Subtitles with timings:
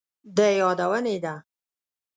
[0.35, 1.35] د يادونې ده،